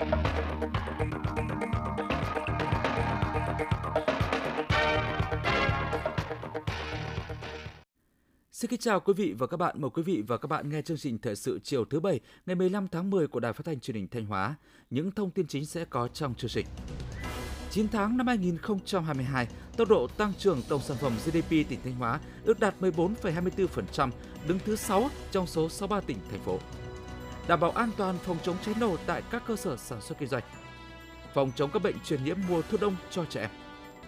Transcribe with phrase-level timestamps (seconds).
[0.00, 0.10] Xin
[8.70, 9.80] kính chào quý vị và các bạn.
[9.80, 12.54] Mời quý vị và các bạn nghe chương trình Thời sự chiều thứ Bảy ngày
[12.56, 14.54] 15 tháng 10 của Đài Phát thanh Truyền hình Thanh Hóa.
[14.90, 16.66] Những thông tin chính sẽ có trong chương trình.
[17.70, 22.20] 9 tháng năm 2022, tốc độ tăng trưởng tổng sản phẩm GDP tỉnh Thanh Hóa
[22.44, 24.10] ước đạt 14,24%,
[24.48, 26.58] đứng thứ 6 trong số 63 tỉnh, thành phố.
[27.50, 30.28] Đảm bảo an toàn phòng chống cháy nổ tại các cơ sở sản xuất kinh
[30.28, 30.42] doanh.
[31.34, 33.50] Phòng chống các bệnh truyền nhiễm mùa thu đông cho trẻ em.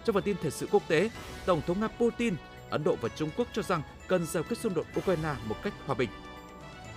[0.05, 1.09] Trong phần tin thời sự quốc tế,
[1.45, 2.35] Tổng thống Nga Putin
[2.69, 5.73] Ấn Độ và Trung Quốc cho rằng cần giải quyết xung đột Ukraine một cách
[5.85, 6.09] hòa bình.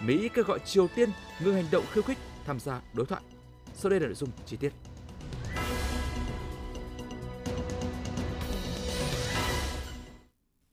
[0.01, 3.23] Mỹ kêu gọi Triều Tiên ngừng hành động khiêu khích tham gia đối thoại.
[3.75, 4.73] Sau đây là nội dung chi tiết.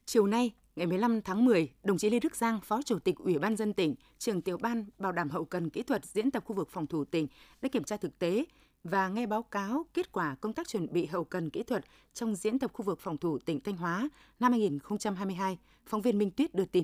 [0.05, 3.39] Chiều nay, ngày 15 tháng 10, đồng chí Lê Đức Giang, Phó Chủ tịch Ủy
[3.39, 6.55] ban dân tỉnh, trưởng tiểu ban bảo đảm hậu cần kỹ thuật diễn tập khu
[6.55, 7.27] vực phòng thủ tỉnh
[7.61, 8.45] đã kiểm tra thực tế
[8.83, 12.35] và nghe báo cáo kết quả công tác chuẩn bị hậu cần kỹ thuật trong
[12.35, 16.55] diễn tập khu vực phòng thủ tỉnh Thanh Hóa năm 2022, phóng viên Minh Tuyết
[16.55, 16.83] đưa tin.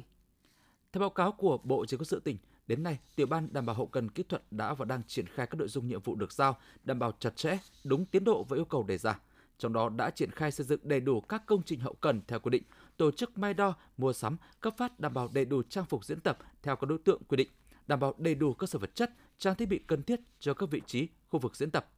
[0.91, 3.65] Theo báo cáo của Bộ Chỉ huy quân sự tỉnh, đến nay, tiểu ban đảm
[3.65, 6.15] bảo hậu cần kỹ thuật đã và đang triển khai các nội dung nhiệm vụ
[6.15, 9.19] được giao, đảm bảo chặt chẽ, đúng tiến độ và yêu cầu đề ra.
[9.57, 12.39] Trong đó đã triển khai xây dựng đầy đủ các công trình hậu cần theo
[12.39, 12.63] quy định,
[12.99, 16.19] tổ chức may đo, mua sắm, cấp phát đảm bảo đầy đủ trang phục diễn
[16.19, 17.49] tập theo các đối tượng quy định,
[17.87, 20.69] đảm bảo đầy đủ cơ sở vật chất, trang thiết bị cần thiết cho các
[20.71, 21.89] vị trí, khu vực diễn tập.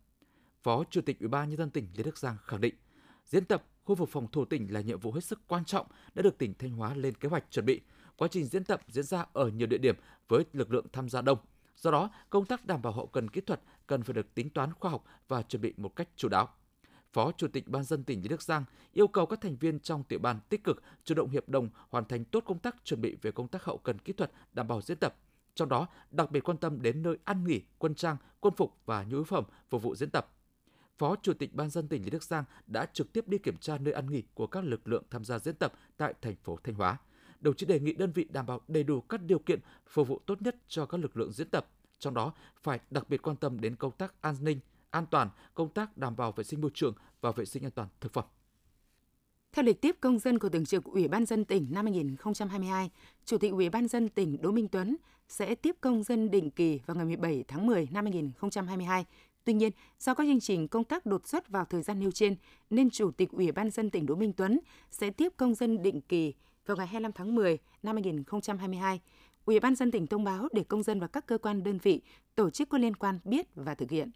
[0.62, 2.76] Phó Chủ tịch Ủy ban nhân dân tỉnh Lê Đức Giang khẳng định,
[3.26, 6.22] diễn tập khu vực phòng thủ tỉnh là nhiệm vụ hết sức quan trọng đã
[6.22, 7.82] được tỉnh Thanh Hóa lên kế hoạch chuẩn bị.
[8.18, 9.96] Quá trình diễn tập diễn ra ở nhiều địa điểm
[10.28, 11.38] với lực lượng tham gia đông.
[11.76, 14.74] Do đó, công tác đảm bảo hậu cần kỹ thuật cần phải được tính toán
[14.74, 16.50] khoa học và chuẩn bị một cách chủ đáo.
[17.14, 20.04] Phó Chủ tịch Ban dân tỉnh Lê Đức Giang yêu cầu các thành viên trong
[20.04, 23.16] tiểu ban tích cực chủ động hiệp đồng hoàn thành tốt công tác chuẩn bị
[23.22, 25.16] về công tác hậu cần kỹ thuật đảm bảo diễn tập,
[25.56, 29.04] trong đó đặc biệt quan tâm đến nơi ăn nghỉ, quân trang, quân phục và
[29.04, 30.34] nhu yếu phẩm phục vụ diễn tập.
[30.98, 33.78] Phó Chủ tịch Ban dân tỉnh Lý Đức Giang đã trực tiếp đi kiểm tra
[33.78, 36.76] nơi ăn nghỉ của các lực lượng tham gia diễn tập tại thành phố Thanh
[36.76, 36.98] Hóa.
[37.40, 40.22] Đồng chí đề nghị đơn vị đảm bảo đầy đủ các điều kiện phục vụ
[40.26, 41.68] tốt nhất cho các lực lượng diễn tập,
[42.00, 44.60] trong đó phải đặc biệt quan tâm đến công tác an ninh,
[44.92, 47.88] an toàn, công tác đảm bảo vệ sinh môi trường và vệ sinh an toàn
[48.02, 48.26] thực phẩm.
[49.52, 52.90] Theo lịch tiếp công dân của Thường trực Ủy ban dân tỉnh năm 2022,
[53.26, 54.98] Chủ tịch Ủy ban dân tỉnh Đỗ Minh Tuấn
[55.28, 59.06] sẽ tiếp công dân định kỳ vào ngày 17 tháng 10 năm 2022.
[59.44, 62.36] Tuy nhiên, do các chương trình công tác đột xuất vào thời gian nêu trên,
[62.70, 64.60] nên Chủ tịch Ủy ban dân tỉnh Đỗ Minh Tuấn
[64.92, 66.34] sẽ tiếp công dân định kỳ
[66.66, 69.02] vào ngày 25 tháng 10 năm 2022.
[69.46, 72.02] Ủy ban dân tỉnh thông báo để công dân và các cơ quan đơn vị,
[72.36, 74.12] tổ chức có liên quan biết và thực hiện.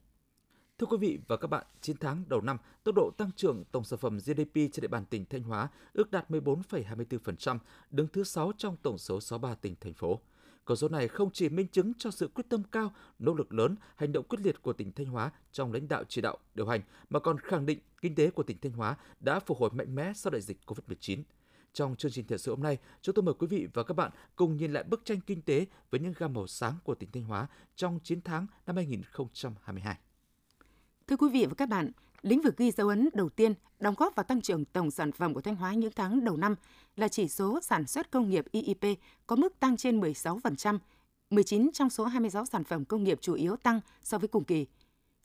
[0.78, 3.84] Thưa quý vị và các bạn, 9 tháng đầu năm, tốc độ tăng trưởng tổng
[3.84, 7.60] sản phẩm GDP trên địa bàn tỉnh Thanh Hóa ước đạt 14,24%,
[7.92, 10.20] đứng thứ 6 trong tổng số 63 tỉnh thành phố.
[10.66, 13.76] Con số này không chỉ minh chứng cho sự quyết tâm cao, nỗ lực lớn,
[13.96, 16.82] hành động quyết liệt của tỉnh Thanh Hóa trong lãnh đạo chỉ đạo, điều hành,
[17.10, 20.14] mà còn khẳng định kinh tế của tỉnh Thanh Hóa đã phục hồi mạnh mẽ
[20.16, 21.22] sau đại dịch COVID-19.
[21.74, 24.12] Trong chương trình thời sự hôm nay, chúng tôi mời quý vị và các bạn
[24.36, 27.24] cùng nhìn lại bức tranh kinh tế với những gam màu sáng của tỉnh Thanh
[27.24, 29.98] Hóa trong 9 tháng năm 2022.
[31.08, 34.16] Thưa quý vị và các bạn, lĩnh vực ghi dấu ấn đầu tiên đóng góp
[34.16, 36.56] vào tăng trưởng tổng sản phẩm của Thanh Hóa những tháng đầu năm
[36.96, 40.80] là chỉ số sản xuất công nghiệp IIP có mức tăng trên 16%,
[41.30, 44.66] 19 trong số 26 sản phẩm công nghiệp chủ yếu tăng so với cùng kỳ.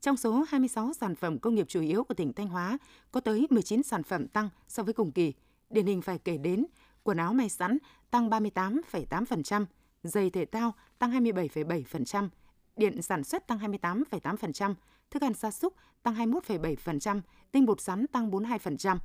[0.00, 2.78] Trong số 26 sản phẩm công nghiệp chủ yếu của tỉnh Thanh Hóa,
[3.12, 5.32] có tới 19 sản phẩm tăng so với cùng kỳ.
[5.70, 6.66] Điển hình phải kể đến
[7.02, 7.78] quần áo may sẵn
[8.10, 9.66] tăng 38,8%,
[10.02, 12.28] giày thể thao tăng 27,7%,
[12.76, 14.74] điện sản xuất tăng 28,8%,
[15.10, 17.20] thức ăn gia súc tăng 21,7%,
[17.52, 18.96] tinh bột sắn tăng 42%.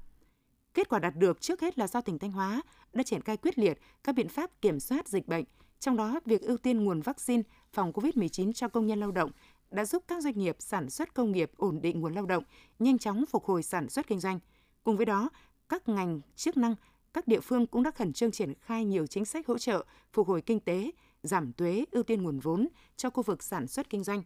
[0.73, 2.61] Kết quả đạt được trước hết là do tỉnh Thanh Hóa
[2.93, 5.45] đã triển khai quyết liệt các biện pháp kiểm soát dịch bệnh,
[5.79, 7.43] trong đó việc ưu tiên nguồn vaccine
[7.73, 9.31] phòng COVID-19 cho công nhân lao động
[9.71, 12.43] đã giúp các doanh nghiệp sản xuất công nghiệp ổn định nguồn lao động,
[12.79, 14.39] nhanh chóng phục hồi sản xuất kinh doanh.
[14.83, 15.29] Cùng với đó,
[15.69, 16.75] các ngành chức năng,
[17.13, 20.27] các địa phương cũng đã khẩn trương triển khai nhiều chính sách hỗ trợ phục
[20.27, 20.91] hồi kinh tế,
[21.23, 24.23] giảm thuế, ưu tiên nguồn vốn cho khu vực sản xuất kinh doanh.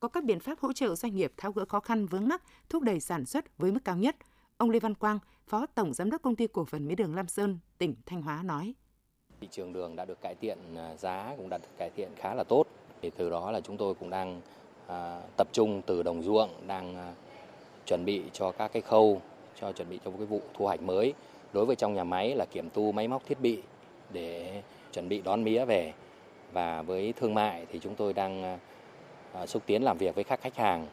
[0.00, 2.82] Có các biện pháp hỗ trợ doanh nghiệp tháo gỡ khó khăn vướng mắc, thúc
[2.82, 4.16] đẩy sản xuất với mức cao nhất.
[4.56, 7.28] Ông Lê Văn Quang, Phó Tổng Giám đốc Công ty Cổ phần Mía đường Lam
[7.28, 8.74] Sơn, tỉnh Thanh Hóa nói.
[9.40, 12.34] Thị trường đường đã được cải thiện, à, giá cũng đã được cải thiện khá
[12.34, 12.64] là tốt.
[13.02, 14.40] Thì từ đó là chúng tôi cũng đang
[14.86, 17.14] à, tập trung từ đồng ruộng, đang à,
[17.86, 19.22] chuẩn bị cho các cái khâu,
[19.60, 21.14] cho chuẩn bị cho cái vụ thu hoạch mới.
[21.52, 23.62] Đối với trong nhà máy là kiểm tu máy móc thiết bị
[24.12, 24.62] để
[24.92, 25.92] chuẩn bị đón mía về
[26.52, 28.58] và với thương mại thì chúng tôi đang à,
[29.46, 30.86] xúc tiến làm việc với các khách hàng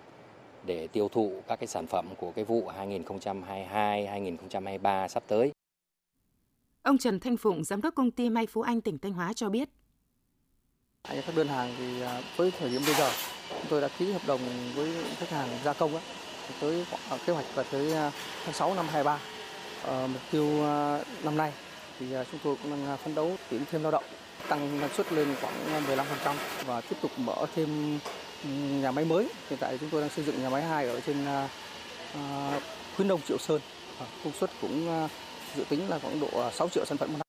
[0.66, 5.52] để tiêu thụ các cái sản phẩm của cái vụ 2022-2023 sắp tới.
[6.82, 9.50] Ông Trần Thanh Phụng, giám đốc công ty May Phú Anh tỉnh Thanh Hóa cho
[9.50, 9.70] biết.
[11.04, 13.10] Các đơn hàng thì à, với thời điểm bây giờ
[13.50, 14.40] chúng tôi đã ký hợp đồng
[14.76, 16.02] với khách hàng gia công á,
[16.62, 18.12] tới à, kế hoạch là tới à,
[18.46, 19.20] tháng 6 năm 23.
[19.84, 20.50] Ờ, mục tiêu
[21.24, 21.52] năm nay
[22.00, 24.04] thì chúng tôi cũng đang phấn đấu tuyển thêm lao động
[24.50, 26.36] tăng năng suất lên khoảng 15%
[26.66, 28.00] và tiếp tục mở thêm
[28.82, 29.30] nhà máy mới.
[29.50, 31.50] Hiện tại chúng tôi đang xây dựng nhà máy 2 ở trên à,
[32.14, 32.60] à,
[32.96, 33.62] khuyến đông Triệu Sơn.
[34.00, 35.08] À, công suất cũng
[35.56, 37.26] dự tính là khoảng độ 6 triệu sản phẩm một năm.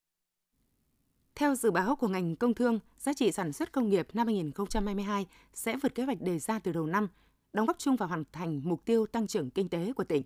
[1.35, 5.27] Theo dự báo của ngành công thương, giá trị sản xuất công nghiệp năm 2022
[5.55, 7.09] sẽ vượt kế hoạch đề ra từ đầu năm,
[7.53, 10.23] đóng góp chung vào hoàn thành mục tiêu tăng trưởng kinh tế của tỉnh.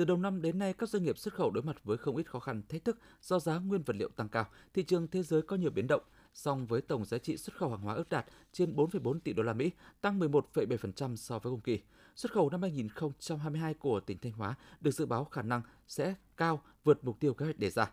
[0.00, 2.30] Từ đầu năm đến nay, các doanh nghiệp xuất khẩu đối mặt với không ít
[2.30, 5.42] khó khăn, thách thức do giá nguyên vật liệu tăng cao, thị trường thế giới
[5.42, 6.02] có nhiều biến động.
[6.34, 9.42] Song với tổng giá trị xuất khẩu hàng hóa ước đạt trên 4,4 tỷ đô
[9.42, 9.70] la Mỹ,
[10.00, 11.80] tăng 11,7% so với cùng kỳ.
[12.16, 16.62] Xuất khẩu năm 2022 của tỉnh Thanh Hóa được dự báo khả năng sẽ cao
[16.84, 17.90] vượt mục tiêu kế hoạch đề ra.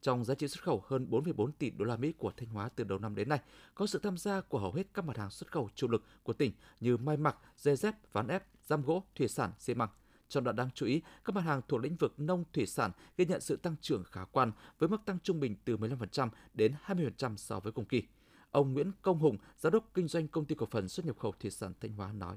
[0.00, 2.84] Trong giá trị xuất khẩu hơn 4,4 tỷ đô la Mỹ của Thanh Hóa từ
[2.84, 3.40] đầu năm đến nay,
[3.74, 6.32] có sự tham gia của hầu hết các mặt hàng xuất khẩu chủ lực của
[6.32, 9.88] tỉnh như may mặc, dây dép, ván ép, giam gỗ, thủy sản, xi măng.
[10.28, 13.24] Trong đó đáng chú ý, các mặt hàng thuộc lĩnh vực nông thủy sản ghi
[13.24, 17.36] nhận sự tăng trưởng khả quan với mức tăng trung bình từ 15% đến 20%
[17.36, 18.02] so với cùng kỳ.
[18.50, 21.32] Ông Nguyễn Công Hùng, giám đốc kinh doanh công ty cổ phần xuất nhập khẩu
[21.40, 22.36] thủy sản Thanh Hóa nói: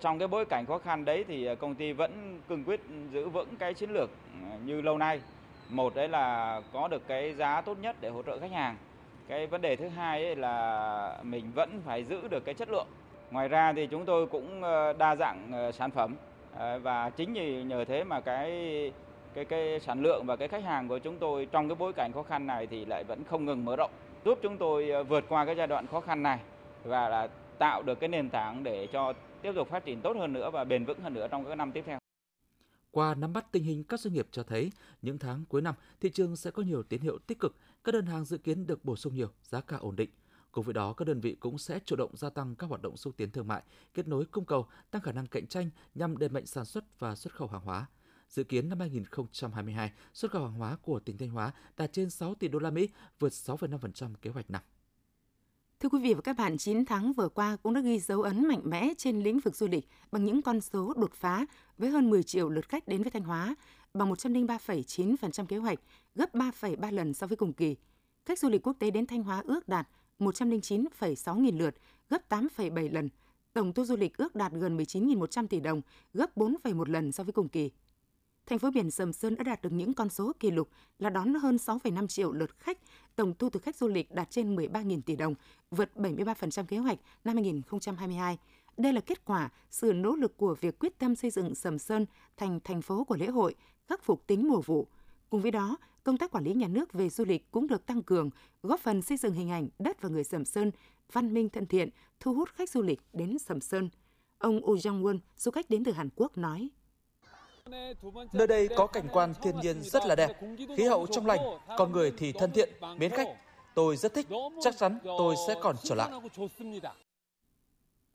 [0.00, 2.80] Trong cái bối cảnh khó khăn đấy thì à, công ty vẫn cương quyết
[3.12, 4.10] giữ vững cái chiến lược
[4.42, 5.20] à, như lâu nay.
[5.68, 8.76] Một đấy là có được cái giá tốt nhất để hỗ trợ khách hàng.
[9.28, 12.86] Cái vấn đề thứ hai ấy là mình vẫn phải giữ được cái chất lượng.
[13.30, 16.16] Ngoài ra thì chúng tôi cũng à, đa dạng sản phẩm.
[16.58, 18.50] Ờ, và chính vì nhờ thế mà cái
[19.34, 22.12] cái cái sản lượng và cái khách hàng của chúng tôi trong cái bối cảnh
[22.12, 23.90] khó khăn này thì lại vẫn không ngừng mở rộng
[24.24, 26.38] giúp chúng tôi ờ, vượt qua cái giai đoạn khó khăn này
[26.84, 29.12] và là tạo được cái nền tảng để cho
[29.42, 31.72] tiếp tục phát triển tốt hơn nữa và bền vững hơn nữa trong các năm
[31.72, 31.98] tiếp theo.
[32.90, 36.10] Qua nắm bắt tình hình các doanh nghiệp cho thấy, những tháng cuối năm, thị
[36.10, 38.96] trường sẽ có nhiều tín hiệu tích cực, các đơn hàng dự kiến được bổ
[38.96, 40.10] sung nhiều, giá cả ổn định.
[40.56, 42.96] Cùng với đó, các đơn vị cũng sẽ chủ động gia tăng các hoạt động
[42.96, 43.62] xúc tiến thương mại,
[43.94, 47.14] kết nối cung cầu, tăng khả năng cạnh tranh nhằm đẩy mạnh sản xuất và
[47.14, 47.86] xuất khẩu hàng hóa.
[48.28, 52.34] Dự kiến năm 2022, xuất khẩu hàng hóa của tỉnh Thanh Hóa đạt trên 6
[52.34, 52.88] tỷ đô la Mỹ,
[53.18, 54.62] vượt 6,5% kế hoạch năm.
[55.80, 58.48] Thưa quý vị và các bạn, 9 tháng vừa qua cũng đã ghi dấu ấn
[58.48, 61.46] mạnh mẽ trên lĩnh vực du lịch bằng những con số đột phá
[61.78, 63.54] với hơn 10 triệu lượt khách đến với Thanh Hóa,
[63.94, 65.78] bằng 103,9% kế hoạch,
[66.14, 67.76] gấp 3,3 lần so với cùng kỳ.
[68.24, 69.88] Khách du lịch quốc tế đến Thanh Hóa ước đạt
[70.18, 71.74] 109,6 nghìn lượt,
[72.10, 73.08] gấp 8,7 lần.
[73.52, 75.80] Tổng thu du lịch ước đạt gần 19.100 tỷ đồng,
[76.14, 77.70] gấp 4,1 lần so với cùng kỳ
[78.46, 80.68] thành phố biển Sầm Sơn đã đạt được những con số kỷ lục
[80.98, 82.78] là đón hơn 6,5 triệu lượt khách,
[83.16, 85.34] tổng thu từ khách du lịch đạt trên 13.000 tỷ đồng,
[85.70, 88.38] vượt 73% kế hoạch năm 2022.
[88.76, 92.06] Đây là kết quả sự nỗ lực của việc quyết tâm xây dựng Sầm Sơn
[92.36, 93.54] thành thành phố của lễ hội,
[93.88, 94.86] khắc phục tính mùa vụ.
[95.30, 98.02] Cùng với đó, công tác quản lý nhà nước về du lịch cũng được tăng
[98.02, 98.30] cường,
[98.62, 100.70] góp phần xây dựng hình ảnh đất và người Sầm Sơn
[101.12, 101.88] văn minh thân thiện,
[102.20, 103.88] thu hút khách du lịch đến Sầm Sơn.
[104.38, 106.70] Ông Oh Jong Won, du khách đến từ Hàn Quốc nói:
[108.32, 110.40] Nơi đây có cảnh quan thiên nhiên rất là đẹp,
[110.76, 111.40] khí hậu trong lành,
[111.78, 112.68] con người thì thân thiện,
[112.98, 113.28] mến khách.
[113.74, 114.26] Tôi rất thích,
[114.60, 116.10] chắc chắn tôi sẽ còn trở lại.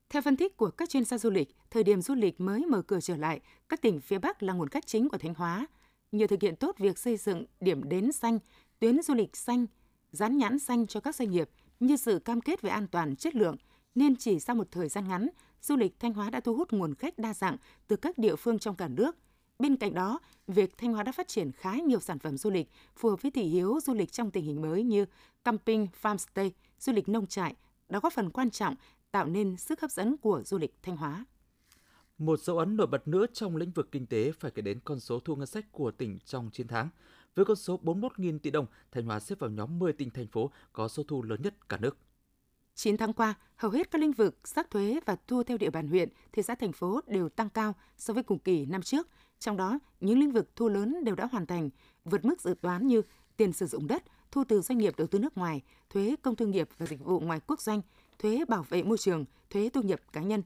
[0.10, 2.82] Theo phân tích của các chuyên gia du lịch, thời điểm du lịch mới mở
[2.82, 3.40] cửa trở lại,
[3.70, 5.68] các tỉnh phía Bắc là nguồn khách chính của Thanh Hóa.
[6.12, 8.40] Nhờ thực hiện tốt việc xây dựng điểm đến xanh,
[8.80, 9.66] tuyến du lịch xanh,
[10.12, 11.50] dán nhãn xanh cho các doanh nghiệp
[11.80, 13.56] như sự cam kết về an toàn, chất lượng,
[13.96, 15.30] nên chỉ sau một thời gian ngắn,
[15.62, 18.60] du lịch Thanh Hóa đã thu hút nguồn khách đa dạng từ các địa phương
[18.60, 19.18] trong cả nước–
[19.62, 22.70] Bên cạnh đó, việc Thanh Hóa đã phát triển khá nhiều sản phẩm du lịch
[22.96, 25.06] phù hợp với thị hiếu du lịch trong tình hình mới như
[25.44, 27.56] camping, farmstay, du lịch nông trại,
[27.90, 28.76] đã góp phần quan trọng
[29.12, 31.26] tạo nên sức hấp dẫn của du lịch Thanh Hóa.
[32.22, 35.00] Một dấu ấn nổi bật nữa trong lĩnh vực kinh tế phải kể đến con
[35.00, 36.90] số thu ngân sách của tỉnh trong 9 tháng.
[37.36, 40.52] Với con số 41.000 tỷ đồng, Thanh Hóa xếp vào nhóm 10 tỉnh thành phố
[40.74, 41.98] có số thu lớn nhất cả nước.
[42.76, 45.88] 9 tháng qua, hầu hết các lĩnh vực sắc thuế và thu theo địa bàn
[45.88, 49.08] huyện, thị xã thành phố đều tăng cao so với cùng kỳ năm trước–
[49.42, 51.70] trong đó, những lĩnh vực thu lớn đều đã hoàn thành,
[52.06, 53.02] vượt mức dự toán như
[53.38, 56.52] tiền sử dụng đất, thu từ doanh nghiệp đầu tư nước ngoài, thuế công thương
[56.52, 57.82] nghiệp và dịch vụ ngoài quốc doanh,
[58.20, 60.44] thuế bảo vệ môi trường, thuế thu nhập cá nhân.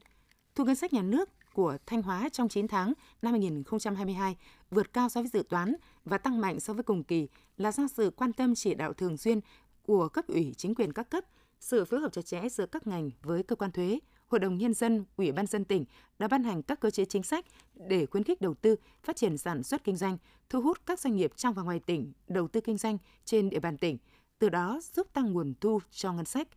[0.55, 4.37] Thu ngân sách nhà nước của Thanh Hóa trong 9 tháng năm 2022
[4.71, 7.87] vượt cao so với dự toán và tăng mạnh so với cùng kỳ là do
[7.87, 9.39] sự quan tâm chỉ đạo thường xuyên
[9.83, 11.23] của cấp ủy chính quyền các cấp,
[11.59, 14.73] sự phối hợp chặt chẽ giữa các ngành với cơ quan thuế, Hội đồng Nhân
[14.73, 15.85] dân, Ủy ban dân tỉnh
[16.19, 17.45] đã ban hành các cơ chế chính sách
[17.75, 20.17] để khuyến khích đầu tư, phát triển sản xuất kinh doanh,
[20.49, 23.59] thu hút các doanh nghiệp trong và ngoài tỉnh đầu tư kinh doanh trên địa
[23.59, 23.97] bàn tỉnh,
[24.39, 26.47] từ đó giúp tăng nguồn thu cho ngân sách.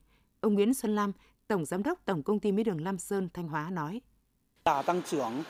[0.41, 1.13] Ông Nguyễn Xuân Lam,
[1.49, 4.01] Tổng Giám đốc Tổng Công ty Mỹ đường Lam Sơn Thanh Hóa nói.
[4.69, 5.43] Đà tăng trưởng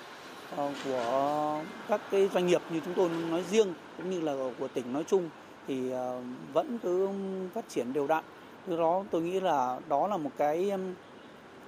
[0.57, 4.69] ờ, của các cái doanh nghiệp như chúng tôi nói riêng cũng như là của
[4.69, 5.31] tỉnh nói chung
[5.67, 6.23] thì ờ,
[6.53, 7.09] vẫn cứ
[7.55, 8.25] phát triển đều đặn
[8.67, 10.73] Từ đó tôi nghĩ là đó là một cái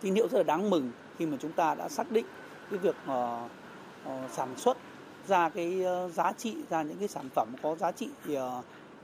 [0.01, 2.27] tín hiệu rất là đáng mừng khi mà chúng ta đã xác định
[2.71, 3.49] cái việc ờ,
[4.33, 4.77] sản xuất
[5.29, 8.09] ra cái giá trị ra những cái sản phẩm có giá trị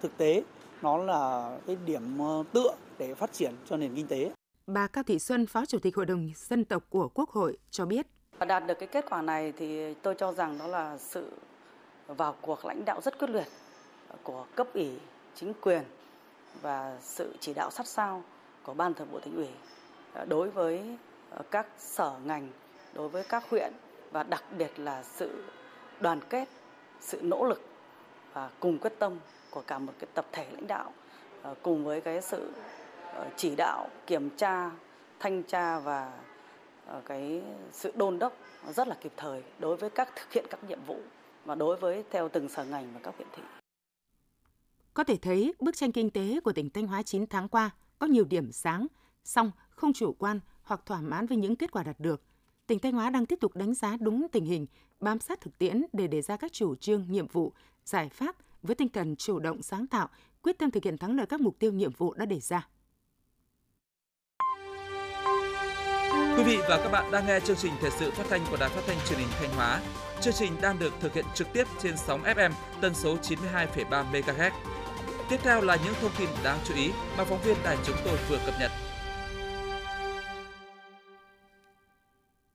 [0.03, 0.43] thực tế
[0.83, 2.19] nó là cái điểm
[2.53, 4.31] tựa để phát triển cho nền kinh tế.
[4.67, 7.87] Bà Cao Thị Xuân, Phó Chủ tịch Hội đồng Dân tộc của Quốc hội cho
[7.87, 8.07] biết.
[8.39, 11.33] Và đạt được cái kết quả này thì tôi cho rằng đó là sự
[12.07, 13.47] vào cuộc lãnh đạo rất quyết liệt
[14.23, 14.99] của cấp ủy,
[15.35, 15.83] chính quyền
[16.63, 18.23] và sự chỉ đạo sát sao
[18.63, 19.49] của Ban Thường vụ Tỉnh ủy
[20.15, 20.97] à, đối với
[21.31, 22.49] ờ, các sở ngành,
[22.95, 23.73] đối với các huyện
[24.13, 25.45] và đặc biệt là sự
[26.01, 26.49] đoàn kết,
[27.01, 27.61] sự nỗ lực
[28.33, 29.19] và cùng quyết tâm
[29.51, 30.93] của cả một cái tập thể lãnh đạo
[31.43, 32.53] ờ, cùng với cái sự
[33.15, 34.71] ờ, chỉ đạo, kiểm tra,
[35.19, 36.13] thanh tra và
[36.87, 38.37] Ờ, cái sự đôn đốc
[38.75, 40.99] rất là kịp thời đối với các thực hiện các nhiệm vụ
[41.45, 43.43] và đối với theo từng sở ngành và các huyện thị.
[44.95, 48.07] Có thể thấy bức tranh kinh tế của tỉnh Thanh Hóa 9 tháng qua có
[48.07, 48.87] nhiều điểm sáng,
[49.25, 52.23] song không chủ quan hoặc thỏa mãn với những kết quả đạt được.
[52.67, 54.67] Tỉnh Thanh Hóa đang tiếp tục đánh giá đúng tình hình,
[55.01, 57.53] bám sát thực tiễn để đề ra các chủ trương, nhiệm vụ,
[57.85, 60.09] giải pháp với tinh thần chủ động sáng tạo,
[60.43, 62.69] quyết tâm thực hiện thắng lợi các mục tiêu nhiệm vụ đã đề ra.
[66.37, 68.69] Quý vị và các bạn đang nghe chương trình thời sự phát thanh của Đài
[68.69, 69.81] Phát thanh Truyền hình Thanh Hóa.
[70.21, 72.51] Chương trình đang được thực hiện trực tiếp trên sóng FM
[72.81, 74.51] tần số 92,3 MHz.
[75.31, 78.19] Tiếp theo là những thông tin đáng chú ý mà phóng viên đài chúng tôi
[78.29, 78.71] vừa cập nhật.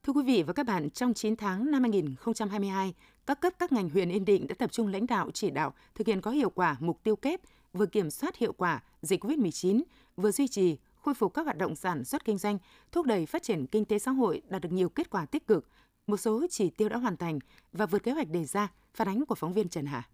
[0.04, 2.94] Thưa quý vị và các bạn, trong 9 tháng năm 2022,
[3.26, 6.08] các cấp các ngành huyện Yên Định đã tập trung lãnh đạo chỉ đạo thực
[6.08, 7.40] hiện có hiệu quả mục tiêu kép
[7.74, 9.82] vừa kiểm soát hiệu quả dịch COVID-19,
[10.18, 12.58] vừa duy trì khôi phục các hoạt động sản xuất kinh doanh,
[12.92, 15.68] thúc đẩy phát triển kinh tế xã hội đạt được nhiều kết quả tích cực.
[16.08, 17.40] Một số chỉ tiêu đã hoàn thành
[17.72, 20.10] và vượt kế hoạch đề ra, phản ánh của phóng viên Trần Hà.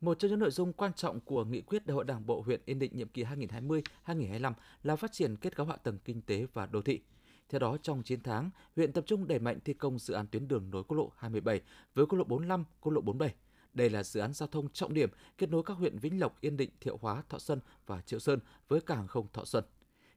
[0.00, 2.60] Một trong những nội dung quan trọng của nghị quyết Đại hội Đảng bộ huyện
[2.64, 3.24] Yên Định nhiệm kỳ
[4.06, 4.52] 2020-2025
[4.82, 7.00] là phát triển kết cấu hạ tầng kinh tế và đô thị.
[7.48, 10.48] Theo đó, trong 9 tháng, huyện tập trung đẩy mạnh thi công dự án tuyến
[10.48, 11.60] đường nối quốc lộ 27
[11.94, 13.34] với quốc lộ 45, quốc lộ 47.
[13.72, 16.56] Đây là dự án giao thông trọng điểm kết nối các huyện Vĩnh Lộc, Yên
[16.56, 19.64] Định, Thiệu Hóa, Thọ Xuân và Triệu Sơn với cảng hàng không Thọ Xuân.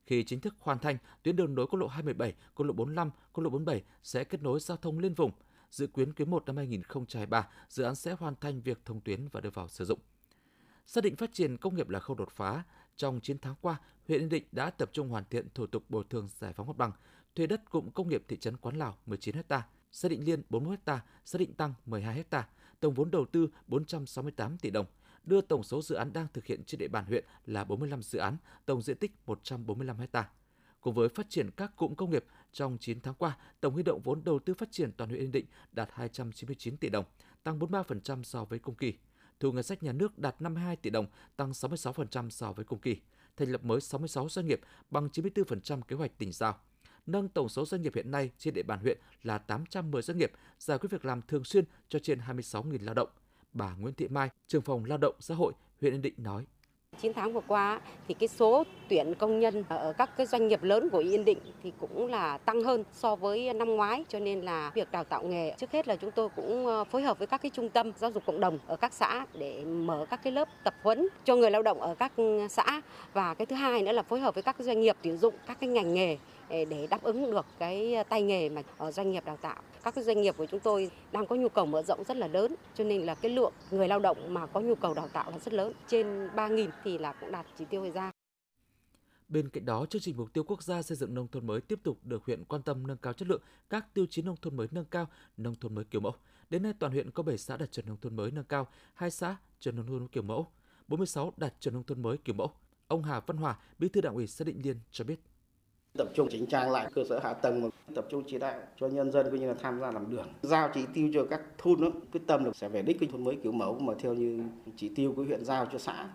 [0.08, 3.44] Khi chính thức hoàn thành, tuyến đường nối quốc lộ 27, quốc lộ 45, quốc
[3.44, 5.32] lộ 47 sẽ kết nối giao thông liên vùng.
[5.72, 9.42] Dự kiến quý 1 năm 2023, dự án sẽ hoàn thành việc thông tuyến và
[9.42, 10.00] đưa vào sử dụng.
[10.86, 12.64] Xác định phát triển công nghiệp là khâu đột phá,
[12.96, 16.04] trong 9 tháng qua, huyện Yên Định đã tập trung hoàn thiện thủ tục bồi
[16.10, 16.92] thường giải phóng mặt bằng,
[17.36, 20.80] thuê đất cụm công nghiệp thị trấn Quán Lào 19 ha, Xác định Liên 41
[20.86, 22.48] ha, Xác định Tăng 12 ha,
[22.80, 24.86] tổng vốn đầu tư 468 tỷ đồng,
[25.28, 28.20] đưa tổng số dự án đang thực hiện trên địa bàn huyện là 45 dự
[28.20, 30.30] án, tổng diện tích 145 ha.
[30.82, 34.02] Cùng với phát triển các cụm công nghiệp, trong 9 tháng qua, tổng huy động
[34.02, 37.06] vốn đầu tư phát triển toàn huyện Yên Định đạt 299 tỷ đồng,
[37.44, 38.94] tăng 43% so với cùng kỳ.
[39.40, 41.06] Thu ngân sách nhà nước đạt 52 tỷ đồng,
[41.36, 42.98] tăng 66% so với cùng kỳ.
[43.38, 46.60] Thành lập mới 66 doanh nghiệp, bằng 94% kế hoạch tỉnh giao
[47.08, 50.32] nâng tổng số doanh nghiệp hiện nay trên địa bàn huyện là 810 doanh nghiệp,
[50.60, 53.10] giải quyết việc làm thường xuyên cho trên 26.000 lao động.
[53.58, 56.44] Bà Nguyễn Thị Mai, trưởng phòng lao động xã hội huyện Yên Định nói.
[57.02, 60.64] 9 tháng vừa qua thì cái số tuyển công nhân ở các cái doanh nghiệp
[60.64, 64.42] lớn của Yên Định thì cũng là tăng hơn so với năm ngoái cho nên
[64.42, 67.28] là việc đào tạo nghề trước hết là chúng tôi cũng ờ, phối hợp với
[67.28, 70.34] các cái trung tâm giáo dục cộng đồng ở các xã để mở các cái
[70.34, 72.82] lớp tập huấn cho người lao động ở các ừ, xã
[73.14, 75.60] và cái thứ hai nữa là phối hợp với các doanh nghiệp tuyển dụng các
[75.60, 76.18] cái ngành nghề
[76.50, 79.62] để đáp ứng được cái ờ, tay nghề mà ờ, doanh nghiệp đào tạo.
[79.84, 82.28] Các cái doanh nghiệp của chúng tôi đang có nhu cầu mở rộng rất là
[82.28, 85.32] lớn, cho nên là cái lượng người lao động mà có nhu cầu đào tạo
[85.32, 88.12] là rất lớn, trên 3.000 thì là cũng đạt chỉ tiêu đề ra.
[89.30, 91.80] Bên cạnh đó, chương trình mục tiêu quốc gia xây dựng nông thôn mới tiếp
[91.84, 94.68] tục được huyện quan tâm nâng cao chất lượng các tiêu chí nông thôn mới
[94.72, 96.16] nâng cao, nông thôn mới kiểu mẫu.
[96.50, 99.12] Đến nay toàn huyện có 7 xã đạt chuẩn nông thôn mới nâng cao, 2
[99.12, 100.52] xã chuẩn nông thôn kiểu mẫu,
[100.88, 102.52] 46 đạt chuẩn nông thôn mới kiểu mẫu.
[102.88, 105.20] Ông Hà Văn Hòa, Bí thư Đảng ủy xã Định Liên cho biết
[105.98, 109.12] tập trung chỉnh trang lại cơ sở hạ tầng tập trung chỉ đạo cho nhân
[109.12, 111.88] dân cũng như là tham gia làm đường giao chỉ tiêu cho các thôn đó,
[112.12, 114.44] quyết tâm được sẽ về đích cái thôn mới kiểu mẫu mà theo như
[114.76, 116.10] chỉ tiêu của huyện giao cho xã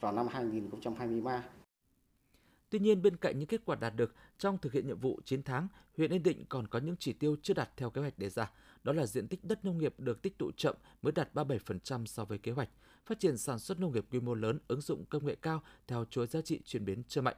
[0.00, 1.44] vào năm 2023.
[2.70, 5.42] Tuy nhiên, bên cạnh những kết quả đạt được trong thực hiện nhiệm vụ 9
[5.42, 8.28] tháng, huyện Yên Định còn có những chỉ tiêu chưa đạt theo kế hoạch đề
[8.28, 8.50] ra.
[8.84, 12.24] Đó là diện tích đất nông nghiệp được tích tụ chậm mới đạt 37% so
[12.24, 12.68] với kế hoạch,
[13.06, 16.04] phát triển sản xuất nông nghiệp quy mô lớn ứng dụng công nghệ cao theo
[16.04, 17.36] chuỗi giá trị chuyển biến chưa mạnh,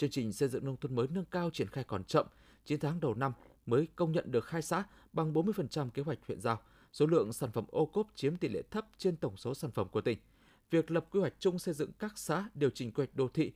[0.00, 2.26] Chương trình xây dựng nông thôn mới nâng cao triển khai còn chậm,
[2.64, 3.32] 9 tháng đầu năm
[3.66, 6.60] mới công nhận được hai xã bằng 40% kế hoạch huyện giao.
[6.92, 9.88] Số lượng sản phẩm ô cốp chiếm tỷ lệ thấp trên tổng số sản phẩm
[9.88, 10.18] của tỉnh.
[10.70, 13.52] Việc lập quy hoạch chung xây dựng các xã điều chỉnh quy hoạch đô thị,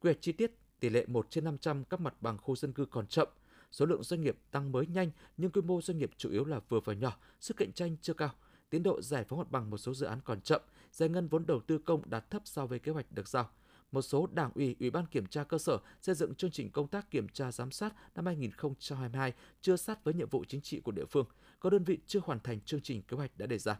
[0.00, 2.84] quy hoạch chi tiết tỷ lệ 1 trên 500 các mặt bằng khu dân cư
[2.84, 3.28] còn chậm.
[3.72, 6.60] Số lượng doanh nghiệp tăng mới nhanh nhưng quy mô doanh nghiệp chủ yếu là
[6.68, 8.30] vừa và nhỏ, sức cạnh tranh chưa cao.
[8.70, 10.60] Tiến độ giải phóng mặt bằng một số dự án còn chậm,
[10.92, 13.50] giải ngân vốn đầu tư công đạt thấp so với kế hoạch được giao
[13.96, 16.88] một số đảng ủy, ủy ban kiểm tra cơ sở xây dựng chương trình công
[16.88, 20.92] tác kiểm tra giám sát năm 2022 chưa sát với nhiệm vụ chính trị của
[20.92, 21.26] địa phương,
[21.60, 23.78] có đơn vị chưa hoàn thành chương trình kế hoạch đã đề ra.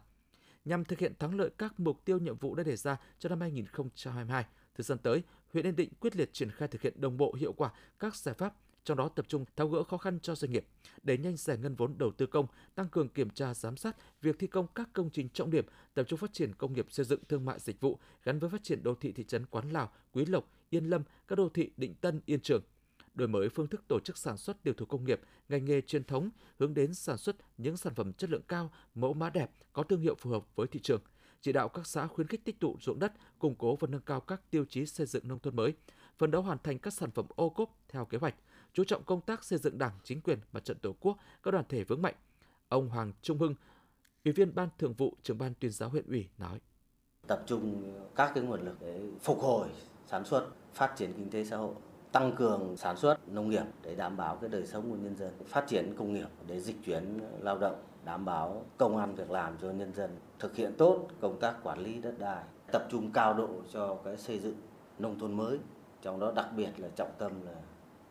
[0.64, 3.40] Nhằm thực hiện thắng lợi các mục tiêu nhiệm vụ đã đề ra cho năm
[3.40, 4.44] 2022,
[4.74, 7.52] thời gian tới, huyện Yên Định quyết liệt triển khai thực hiện đồng bộ hiệu
[7.52, 8.54] quả các giải pháp
[8.86, 10.66] trong đó tập trung tháo gỡ khó khăn cho doanh nghiệp,
[11.02, 14.38] đẩy nhanh giải ngân vốn đầu tư công, tăng cường kiểm tra giám sát việc
[14.38, 15.64] thi công các công trình trọng điểm,
[15.94, 18.62] tập trung phát triển công nghiệp xây dựng thương mại dịch vụ gắn với phát
[18.62, 21.94] triển đô thị thị trấn Quán Lào, Quý Lộc, Yên Lâm, các đô thị Định
[21.94, 22.62] Tân, Yên Trường
[23.14, 26.04] đổi mới phương thức tổ chức sản xuất tiểu thủ công nghiệp, ngành nghề truyền
[26.04, 29.82] thống hướng đến sản xuất những sản phẩm chất lượng cao, mẫu mã đẹp, có
[29.82, 31.00] thương hiệu phù hợp với thị trường.
[31.40, 34.20] Chỉ đạo các xã khuyến khích tích tụ ruộng đất, củng cố và nâng cao
[34.20, 35.72] các tiêu chí xây dựng nông thôn mới,
[36.18, 38.34] phấn đấu hoàn thành các sản phẩm ô cốp theo kế hoạch,
[38.76, 41.64] chú trọng công tác xây dựng Đảng, chính quyền, mặt trận Tổ quốc, các đoàn
[41.68, 42.14] thể vững mạnh.
[42.68, 43.54] Ông Hoàng Trung Hưng,
[44.24, 46.60] Ủy viên Ban Thường vụ, trưởng ban tuyên giáo huyện ủy nói:
[47.26, 49.68] Tập trung các cái nguồn lực để phục hồi
[50.06, 51.74] sản xuất, phát triển kinh tế xã hội,
[52.12, 55.32] tăng cường sản xuất nông nghiệp để đảm bảo cái đời sống của nhân dân,
[55.46, 59.58] phát triển công nghiệp để dịch chuyển lao động, đảm bảo công an việc làm
[59.62, 63.34] cho nhân dân, thực hiện tốt công tác quản lý đất đai, tập trung cao
[63.34, 64.56] độ cho cái xây dựng
[64.98, 65.58] nông thôn mới,
[66.02, 67.54] trong đó đặc biệt là trọng tâm là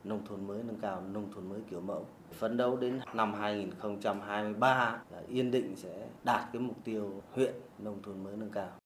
[0.05, 2.07] nông thôn mới nâng cao nông thôn mới kiểu mẫu.
[2.31, 8.01] Phấn đấu đến năm 2023 là Yên Định sẽ đạt cái mục tiêu huyện nông
[8.01, 8.79] thôn mới nâng cao.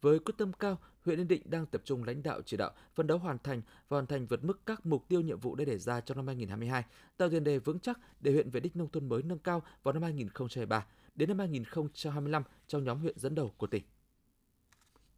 [0.00, 3.06] Với quyết tâm cao, huyện Yên Định đang tập trung lãnh đạo chỉ đạo, phấn
[3.06, 5.78] đấu hoàn thành và hoàn thành vượt mức các mục tiêu nhiệm vụ đã đề
[5.78, 6.84] ra trong năm 2022,
[7.16, 9.92] tạo tiền đề vững chắc để huyện về đích nông thôn mới nâng cao vào
[9.92, 13.82] năm 2023 đến năm 2025 trong nhóm huyện dẫn đầu của tỉnh.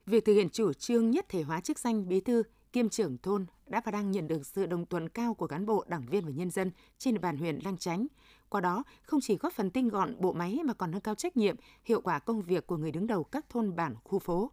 [0.07, 3.47] Việc thực hiện chủ trương nhất thể hóa chức danh bí thư kiêm trưởng thôn
[3.67, 6.31] đã và đang nhận được sự đồng thuận cao của cán bộ, đảng viên và
[6.31, 8.07] nhân dân trên địa bàn huyện Lang Chánh.
[8.49, 11.37] Qua đó, không chỉ góp phần tinh gọn bộ máy mà còn nâng cao trách
[11.37, 14.51] nhiệm, hiệu quả công việc của người đứng đầu các thôn bản, khu phố.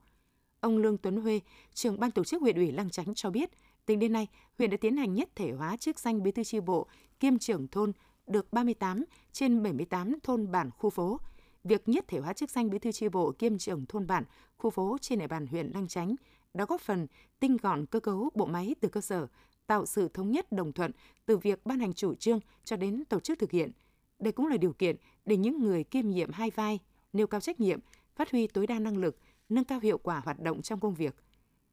[0.59, 1.39] Ông Lương Tuấn Huê,
[1.73, 3.49] trưởng ban tổ chức huyện ủy Lang Chánh cho biết,
[3.85, 6.59] tính đến nay, huyện đã tiến hành nhất thể hóa chức danh bí thư chi
[6.59, 6.87] bộ
[7.19, 7.91] kiêm trưởng thôn
[8.27, 11.19] được 38 trên 78 thôn bản khu phố.
[11.63, 14.23] Việc nhất thể hóa chức danh bí thư chi bộ kiêm trưởng thôn bản,
[14.57, 16.15] khu phố trên địa bàn huyện Lang Chánh
[16.57, 17.07] đã góp phần
[17.39, 19.27] tinh gọn cơ cấu bộ máy từ cơ sở,
[19.67, 20.91] tạo sự thống nhất đồng thuận
[21.25, 23.71] từ việc ban hành chủ trương cho đến tổ chức thực hiện.
[24.19, 26.79] Đây cũng là điều kiện để những người kiêm nhiệm hai vai,
[27.13, 27.79] nêu cao trách nhiệm,
[28.15, 29.17] phát huy tối đa năng lực,
[29.49, 31.15] nâng cao hiệu quả hoạt động trong công việc.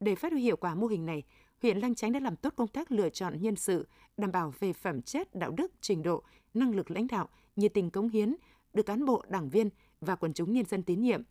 [0.00, 1.22] Để phát huy hiệu quả mô hình này,
[1.62, 4.72] huyện Lang Chánh đã làm tốt công tác lựa chọn nhân sự, đảm bảo về
[4.72, 6.22] phẩm chất, đạo đức, trình độ,
[6.54, 8.36] năng lực lãnh đạo, nhiệt tình cống hiến,
[8.74, 9.70] được cán bộ, đảng viên
[10.00, 11.22] và quần chúng nhân dân tín nhiệm.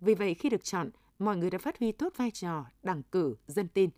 [0.00, 3.36] Vì vậy, khi được chọn, mọi người đã phát huy tốt vai trò đảng cử,
[3.46, 3.90] dân tin.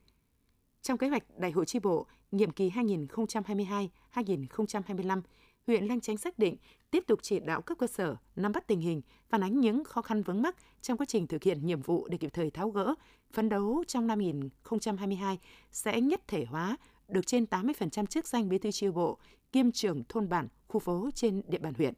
[0.83, 5.23] Trong kế hoạch Đại hội tri bộ nhiệm kỳ 2022-2025,
[5.67, 6.57] huyện Lang Chánh xác định
[6.91, 10.03] tiếp tục chỉ đạo cấp cơ sở nắm bắt tình hình, phản ánh những khó
[10.03, 12.95] khăn vướng mắc trong quá trình thực hiện nhiệm vụ để kịp thời tháo gỡ,
[13.33, 15.39] phấn đấu trong năm 2022
[15.73, 16.77] sẽ nhất thể hóa
[17.09, 19.19] được trên 80% chức danh bí thư chi bộ,
[19.53, 21.95] kiêm trưởng thôn bản, khu phố trên địa bàn huyện.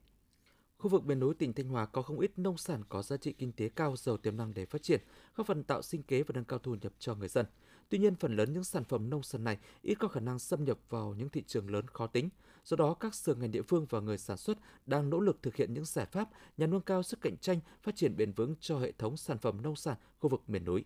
[0.84, 3.32] Khu vực miền núi tỉnh Thanh Hóa có không ít nông sản có giá trị
[3.32, 5.00] kinh tế cao, giàu tiềm năng để phát triển,
[5.34, 7.46] góp phần tạo sinh kế và nâng cao thu nhập cho người dân.
[7.88, 10.64] Tuy nhiên, phần lớn những sản phẩm nông sản này ít có khả năng xâm
[10.64, 12.28] nhập vào những thị trường lớn khó tính.
[12.64, 15.56] Do đó, các sở ngành địa phương và người sản xuất đang nỗ lực thực
[15.56, 18.78] hiện những giải pháp nhằm nâng cao sức cạnh tranh, phát triển bền vững cho
[18.78, 20.84] hệ thống sản phẩm nông sản khu vực miền núi.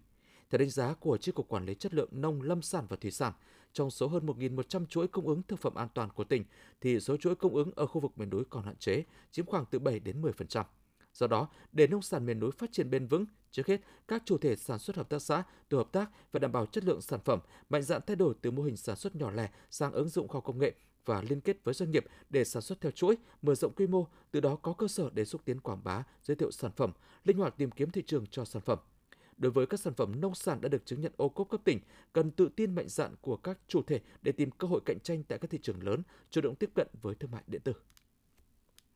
[0.51, 3.11] Theo đánh giá của Chi cục Quản lý Chất lượng Nông Lâm sản và Thủy
[3.11, 3.33] sản,
[3.73, 6.45] trong số hơn 1.100 chuỗi cung ứng thực phẩm an toàn của tỉnh,
[6.81, 9.65] thì số chuỗi cung ứng ở khu vực miền núi còn hạn chế, chiếm khoảng
[9.71, 10.65] từ 7 đến 10%.
[11.15, 14.39] Do đó, để nông sản miền núi phát triển bền vững, trước hết, các chủ
[14.39, 17.21] thể sản xuất hợp tác xã tổ hợp tác và đảm bảo chất lượng sản
[17.25, 20.29] phẩm, mạnh dạn thay đổi từ mô hình sản xuất nhỏ lẻ sang ứng dụng
[20.29, 23.55] khoa công nghệ và liên kết với doanh nghiệp để sản xuất theo chuỗi, mở
[23.55, 26.51] rộng quy mô, từ đó có cơ sở để xúc tiến quảng bá, giới thiệu
[26.51, 26.93] sản phẩm,
[27.25, 28.79] linh hoạt tìm kiếm thị trường cho sản phẩm
[29.39, 31.81] đối với các sản phẩm nông sản đã được chứng nhận ô cốp cấp tỉnh,
[32.13, 35.23] cần tự tin mạnh dạn của các chủ thể để tìm cơ hội cạnh tranh
[35.29, 37.73] tại các thị trường lớn, chủ động tiếp cận với thương mại điện tử.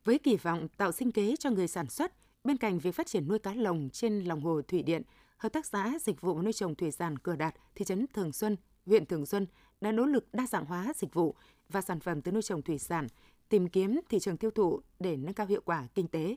[0.04, 2.12] Với kỳ vọng tạo sinh kế cho người sản xuất,
[2.44, 5.02] bên cạnh việc phát triển nuôi cá lồng trên lòng hồ thủy điện,
[5.36, 8.56] hợp tác xã dịch vụ nuôi trồng thủy sản Cửa Đạt, thị trấn Thường Xuân,
[8.86, 9.46] huyện Thường Xuân
[9.80, 11.34] đã nỗ lực đa dạng hóa dịch vụ
[11.68, 13.06] và sản phẩm từ nuôi trồng thủy sản,
[13.48, 16.36] tìm kiếm thị trường tiêu thụ để nâng cao hiệu quả kinh tế.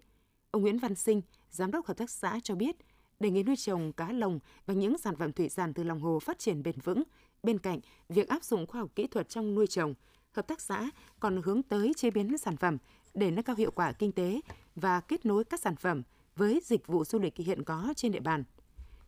[0.52, 2.76] Ông Nguyễn Văn Sinh, giám đốc hợp tác xã cho biết,
[3.20, 6.20] để nghề nuôi trồng cá lồng và những sản phẩm thủy sản từ lòng hồ
[6.20, 7.04] phát triển bền vững.
[7.44, 9.94] Bên cạnh việc áp dụng khoa học kỹ thuật trong nuôi trồng,
[10.32, 12.78] hợp tác xã còn hướng tới chế biến sản phẩm
[13.14, 14.42] để nâng cao hiệu quả kinh tế
[14.76, 16.04] và kết nối các sản phẩm
[16.36, 18.44] với dịch vụ du lịch hiện có trên địa bàn.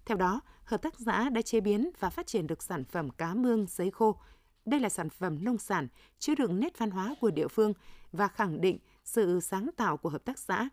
[0.05, 3.33] Theo đó, hợp tác xã đã chế biến và phát triển được sản phẩm cá
[3.33, 4.19] mương giấy khô.
[4.65, 5.87] Đây là sản phẩm nông sản
[6.19, 7.73] chứa đựng nét văn hóa của địa phương
[8.11, 10.69] và khẳng định sự sáng tạo của hợp tác xã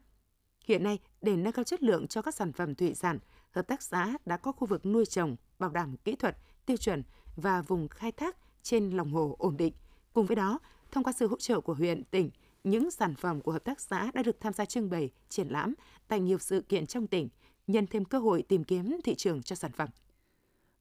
[0.65, 3.19] Hiện nay, để nâng cao chất lượng cho các sản phẩm thủy sản,
[3.51, 7.03] hợp tác xã đã có khu vực nuôi trồng, bảo đảm kỹ thuật tiêu chuẩn
[7.37, 9.73] và vùng khai thác trên lòng hồ ổn định.
[10.13, 10.59] Cùng với đó,
[10.93, 12.31] thông qua sự hỗ trợ của huyện, tỉnh,
[12.65, 15.75] những sản phẩm của hợp tác xã đã được tham gia trưng bày, triển lãm
[16.09, 17.29] tại nhiều sự kiện trong tỉnh,
[17.67, 19.89] nhân thêm cơ hội tìm kiếm thị trường cho sản phẩm.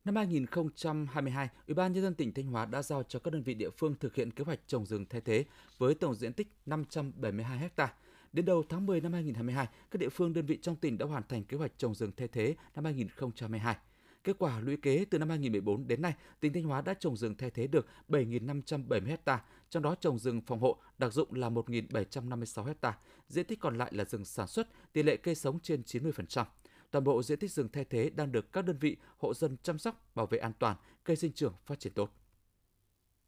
[0.06, 3.54] Năm 2022, Ủy ban nhân dân tỉnh Thanh Hóa đã giao cho các đơn vị
[3.54, 5.46] địa phương thực hiện kế hoạch trồng rừng thay thế
[5.78, 7.94] với tổng diện tích 572 ha.
[8.34, 11.24] Đến đầu tháng 10 năm 2022, các địa phương đơn vị trong tỉnh đã hoàn
[11.30, 13.76] thành kế hoạch trồng rừng thay thế năm 2022.
[14.24, 17.36] Kết quả lũy kế từ năm 2014 đến nay, tỉnh Thanh Hóa đã trồng rừng
[17.36, 22.74] thay thế được 7.570 ha, trong đó trồng rừng phòng hộ đặc dụng là 1.756
[22.82, 26.46] ha, diện tích còn lại là rừng sản xuất, tỷ lệ cây sống trên 90%.
[26.92, 29.80] Toàn bộ diện tích rừng thay thế đang được các đơn vị hộ dân chăm
[29.80, 32.23] sóc, bảo vệ an toàn, cây sinh trưởng phát triển tốt.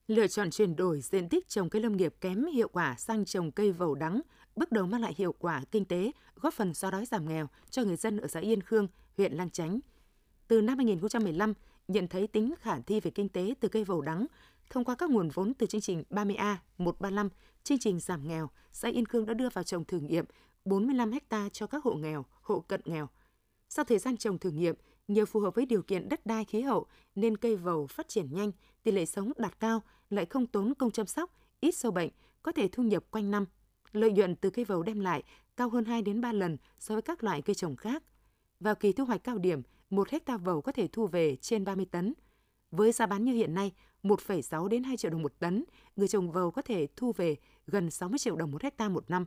[0.07, 3.51] Lựa chọn chuyển đổi diện tích trồng cây lâm nghiệp kém hiệu quả sang trồng
[3.51, 4.21] cây vầu đắng,
[4.55, 7.83] bước đầu mang lại hiệu quả kinh tế, góp phần xóa đói giảm nghèo cho
[7.83, 8.87] người dân ở xã Yên Khương,
[9.17, 9.79] huyện Lang Chánh.
[10.47, 11.53] Từ năm 2015,
[11.87, 14.25] nhận thấy tính khả thi về kinh tế từ cây vầu đắng,
[14.69, 17.29] thông qua các nguồn vốn từ chương trình 30A 135,
[17.63, 20.25] chương trình giảm nghèo, xã Yên Khương đã đưa vào trồng thử nghiệm
[20.65, 23.09] 45 ha cho các hộ nghèo, hộ cận nghèo.
[23.69, 24.75] Sau thời gian trồng thử nghiệm,
[25.07, 28.33] nhờ phù hợp với điều kiện đất đai khí hậu nên cây vầu phát triển
[28.33, 28.51] nhanh,
[28.85, 32.09] tỷ lệ sống đạt cao, lại không tốn công chăm sóc, ít sâu bệnh,
[32.43, 33.45] có thể thu nhập quanh năm.
[33.91, 35.23] Lợi nhuận từ cây vầu đem lại
[35.57, 38.03] cao hơn 2 đến 3 lần so với các loại cây trồng khác.
[38.59, 41.85] Vào kỳ thu hoạch cao điểm, một hecta vầu có thể thu về trên 30
[41.91, 42.13] tấn.
[42.71, 43.71] Với giá bán như hiện nay,
[44.03, 45.63] 1,6 đến 2 triệu đồng một tấn,
[45.95, 47.35] người trồng vầu có thể thu về
[47.67, 49.25] gần 60 triệu đồng một hecta một năm.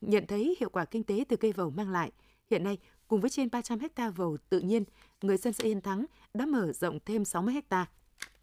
[0.00, 2.12] Nhận thấy hiệu quả kinh tế từ cây vầu mang lại,
[2.50, 2.78] hiện nay
[3.08, 4.84] cùng với trên 300 hecta vầu tự nhiên,
[5.22, 7.86] người dân xã Yên Thắng đã mở rộng thêm 60 hecta.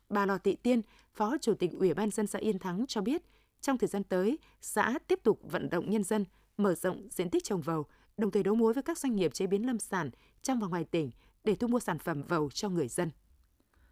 [0.09, 0.81] Bà Lò Thị Tiên,
[1.13, 3.21] Phó Chủ tịch Ủy ban dân xã Yên Thắng cho biết,
[3.61, 6.25] trong thời gian tới, xã tiếp tục vận động nhân dân
[6.57, 7.85] mở rộng diện tích trồng vầu,
[8.17, 10.09] đồng thời đấu mối với các doanh nghiệp chế biến lâm sản
[10.41, 11.11] trong và ngoài tỉnh
[11.43, 13.09] để thu mua sản phẩm vầu cho người dân.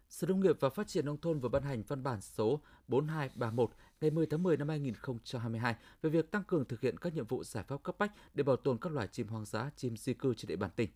[0.08, 3.70] Sở Nông nghiệp và Phát triển Nông thôn vừa ban hành văn bản số 4231
[4.00, 7.44] ngày 10 tháng 10 năm 2022 về việc tăng cường thực hiện các nhiệm vụ
[7.44, 10.34] giải pháp cấp bách để bảo tồn các loài chim hoang dã, chim di cư
[10.34, 10.90] trên địa bàn tỉnh.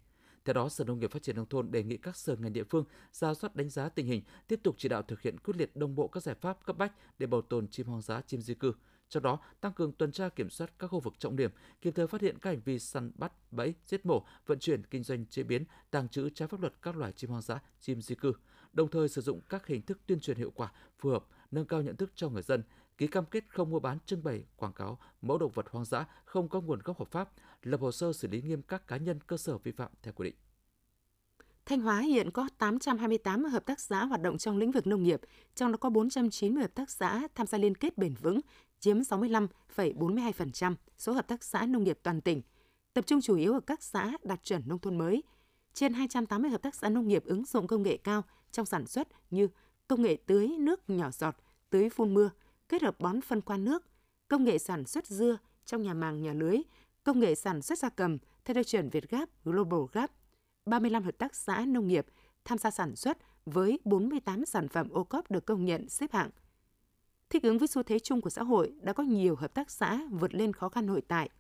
[0.45, 2.65] Theo đó, Sở Nông nghiệp Phát triển Nông thôn đề nghị các sở ngành địa
[2.65, 5.77] phương ra soát đánh giá tình hình, tiếp tục chỉ đạo thực hiện quyết liệt
[5.77, 8.55] đồng bộ các giải pháp cấp bách để bảo tồn chim hoang dã, chim di
[8.55, 8.73] cư,
[9.09, 11.51] trong đó, tăng cường tuần tra kiểm soát các khu vực trọng điểm,
[11.81, 15.03] kịp thời phát hiện các hành vi săn bắt, bẫy, giết mổ, vận chuyển, kinh
[15.03, 18.15] doanh, chế biến, tàng trữ trái pháp luật các loài chim hoang dã, chim di
[18.15, 18.33] cư,
[18.73, 21.83] đồng thời sử dụng các hình thức tuyên truyền hiệu quả, phù hợp, nâng cao
[21.83, 22.63] nhận thức cho người dân,
[23.03, 26.05] ký cam kết không mua bán, trưng bày, quảng cáo mẫu động vật hoang dã
[26.25, 27.31] không có nguồn gốc hợp pháp,
[27.63, 30.25] lập hồ sơ xử lý nghiêm các cá nhân cơ sở vi phạm theo quy
[30.25, 30.35] định.
[31.67, 35.21] Thanh Hóa hiện có 828 hợp tác xã hoạt động trong lĩnh vực nông nghiệp,
[35.55, 38.41] trong đó có 490 hợp tác xã tham gia liên kết bền vững,
[38.81, 42.43] chiếm 65,42% số hợp tác xã nông nghiệp toàn tỉnh,
[42.95, 45.23] tập trung chủ yếu ở các xã đạt chuẩn nông thôn mới.
[45.75, 49.09] Trên 280 hợp tác xã nông nghiệp ứng dụng công nghệ cao trong sản xuất
[49.31, 49.49] như
[49.89, 51.37] công nghệ tưới nước nhỏ giọt,
[51.71, 52.31] tưới phun mưa,
[52.73, 53.87] kết hợp bón phân qua nước,
[54.29, 56.57] công nghệ sản xuất dưa trong nhà màng nhà lưới,
[57.05, 60.11] công nghệ sản xuất gia cầm theo tiêu chuẩn Việt Gap Global Gap.
[60.67, 62.07] 35 hợp tác xã nông nghiệp
[62.45, 66.31] tham gia sản xuất với 48 sản phẩm ô cốp được công nhận xếp hạng
[67.31, 70.01] Thích ứng với xu thế chung của xã hội, đã có nhiều hợp tác xã
[70.11, 71.31] vượt lên khó khăn nội tại,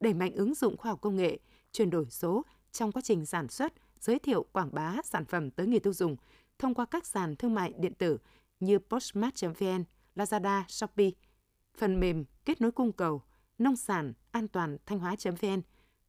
[0.00, 1.38] đẩy mạnh ứng dụng khoa học công nghệ,
[1.72, 5.66] chuyển đổi số trong quá trình sản xuất, giới thiệu quảng bá sản phẩm tới
[5.66, 6.16] người tiêu dùng
[6.58, 8.18] thông qua các sàn thương mại điện tử
[8.60, 9.84] như postmart.vn,
[10.16, 11.10] Lazada, Shopee,
[11.76, 13.22] phần mềm kết nối cung cầu,
[13.58, 15.62] nông sản an toàn thanh hóa.vn,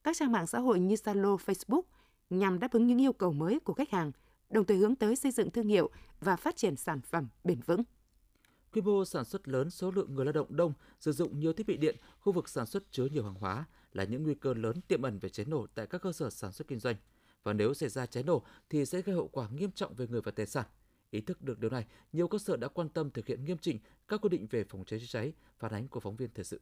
[0.04, 1.82] các trang mạng xã hội như Zalo, Facebook
[2.30, 4.12] nhằm đáp ứng những yêu cầu mới của khách hàng,
[4.50, 5.90] đồng thời hướng tới xây dựng thương hiệu
[6.20, 7.84] và phát triển sản phẩm bền vững.
[8.74, 11.68] Quy mô sản xuất lớn, số lượng người lao động đông, sử dụng nhiều thiết
[11.68, 14.82] bị điện, khu vực sản xuất chứa nhiều hàng hóa là những nguy cơ lớn
[14.88, 16.96] tiềm ẩn về cháy nổ tại các cơ sở sản xuất kinh doanh.
[17.44, 20.22] Và nếu xảy ra cháy nổ thì sẽ gây hậu quả nghiêm trọng về người
[20.22, 20.66] và tài sản.
[21.14, 23.80] Ý thức được điều này, nhiều cơ sở đã quan tâm thực hiện nghiêm chỉnh
[24.08, 26.62] các quy định về phòng cháy chữa cháy, phản ánh của phóng viên thời sự.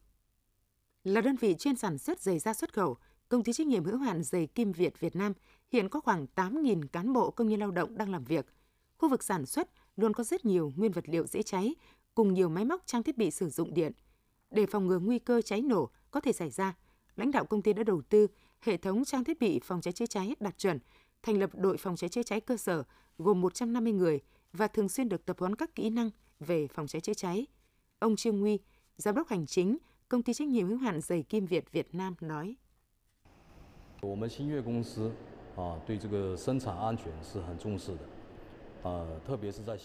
[1.04, 2.98] Là đơn vị chuyên sản xuất giày da xuất khẩu,
[3.30, 5.34] công ty trách nhiệm hữu hạn giày Kim Việt Việt Nam
[5.72, 8.46] hiện có khoảng 8.000 cán bộ công nhân lao động đang làm việc.
[8.98, 11.76] Khu vực sản xuất luôn có rất nhiều nguyên vật liệu dễ cháy,
[12.16, 13.92] cùng nhiều máy móc trang thiết bị sử dụng điện.
[14.50, 16.78] Để phòng ngừa nguy cơ cháy nổ có thể xảy ra,
[17.16, 18.28] lãnh đạo công ty đã đầu tư
[18.62, 20.80] hệ thống trang thiết bị phòng cháy chữa cháy đạt chuẩn,
[21.24, 22.84] thành lập đội phòng cháy chữa cháy cơ sở
[23.18, 24.22] gồm 150 người
[24.54, 26.10] và thường xuyên được tập huấn các kỹ năng
[26.40, 27.48] về phòng cháy chữa cháy.
[28.00, 28.60] Ông Trương Huy,
[28.98, 29.78] giám đốc hành chính
[30.10, 32.56] công ty trách nhiệm hữu hạn giày Kim Việt Việt Nam nói.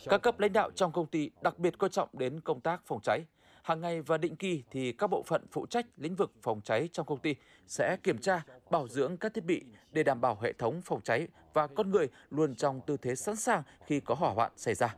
[0.08, 3.00] Các cấp lãnh đạo trong công ty đặc biệt coi trọng đến công tác phòng
[3.02, 3.24] cháy,
[3.66, 6.88] Hàng ngày và định kỳ thì các bộ phận phụ trách lĩnh vực phòng cháy
[6.92, 7.34] trong công ty
[7.66, 11.28] sẽ kiểm tra, bảo dưỡng các thiết bị để đảm bảo hệ thống phòng cháy
[11.54, 14.96] và con người luôn trong tư thế sẵn sàng khi có hỏa hoạn xảy ra.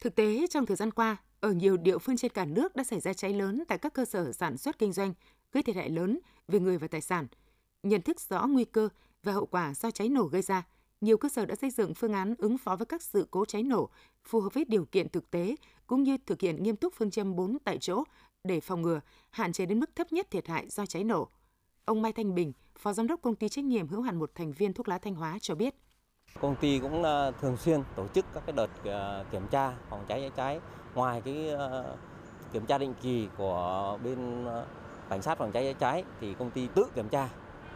[0.00, 3.00] Thực tế, trong thời gian qua, ở nhiều địa phương trên cả nước đã xảy
[3.00, 5.14] ra cháy lớn tại các cơ sở sản xuất kinh doanh,
[5.52, 7.26] gây thiệt hại lớn về người và tài sản.
[7.82, 8.88] Nhận thức rõ nguy cơ
[9.22, 10.66] và hậu quả do cháy nổ gây ra–
[11.00, 13.62] nhiều cơ sở đã xây dựng phương án ứng phó với các sự cố cháy
[13.62, 13.88] nổ
[14.24, 15.56] phù hợp với điều kiện thực tế
[15.86, 18.04] cũng như thực hiện nghiêm túc phương châm 4 tại chỗ
[18.44, 21.28] để phòng ngừa, hạn chế đến mức thấp nhất thiệt hại do cháy nổ.
[21.84, 24.52] Ông Mai Thanh Bình, Phó Giám đốc Công ty trách nhiệm hữu hạn một thành
[24.52, 25.74] viên thuốc lá Thanh Hóa cho biết.
[26.40, 30.04] Công ty cũng ờ, thường xuyên tổ chức các cái đợt ờ, kiểm tra phòng
[30.08, 30.60] cháy chữa cháy.
[30.94, 31.96] Ngoài cái ờ,
[32.52, 34.46] kiểm tra định kỳ của bên
[35.08, 37.28] cảnh sát phòng cháy chữa cháy thì công ty tự kiểm tra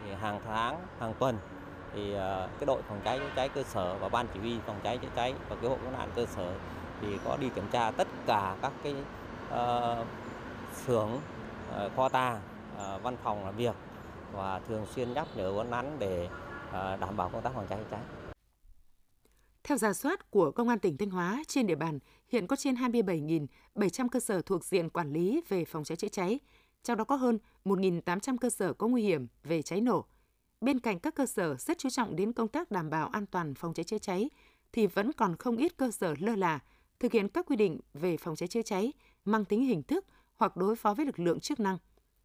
[0.03, 1.37] thì hàng tháng, hàng tuần
[1.93, 4.79] thì ờ, cái đội phòng cháy chữa cháy cơ sở và ban chỉ huy phòng
[4.83, 6.53] cháy chữa cháy và cứu hộ cứu nạn cơ sở
[7.01, 8.95] thì có đi kiểm tra tất cả các cái
[9.49, 10.07] uh,
[10.85, 11.09] xưởng,
[11.69, 12.41] uh, kho tàng,
[12.75, 13.75] uh, văn phòng làm việc
[14.33, 16.29] và thường xuyên nhắc nhở uốn nắn để
[16.69, 18.01] uh, đảm bảo công tác phòng cháy chữa cháy.
[19.63, 22.75] Theo giả soát của Công an tỉnh Thanh Hóa, trên địa bàn hiện có trên
[22.75, 26.39] 27.700 cơ sở thuộc diện quản lý về phòng cháy chữa cháy,
[26.83, 30.05] trong đó có hơn 1.800 cơ sở có nguy hiểm về cháy nổ.
[30.61, 33.55] Bên cạnh các cơ sở rất chú trọng đến công tác đảm bảo an toàn
[33.55, 34.29] phòng cháy chữa cháy,
[34.73, 36.59] thì vẫn còn không ít cơ sở lơ là,
[36.99, 38.93] thực hiện các quy định về phòng cháy chữa cháy
[39.25, 41.77] mang tính hình thức hoặc đối phó với lực lượng chức năng.